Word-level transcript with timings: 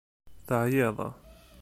Teɛyiḍ. 0.47 0.97